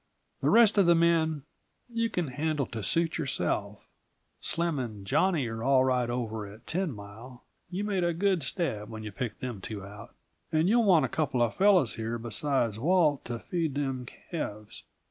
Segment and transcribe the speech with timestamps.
[0.39, 1.43] The rest of the men
[1.87, 3.85] you can handle to suit yourself.
[4.39, 8.89] Slim and Johnnie are all right over at Ten Mile you made a good stab
[8.89, 10.15] when you picked them two out
[10.51, 14.81] and you will want a couple of fellows here besides Walt, to feed them calves.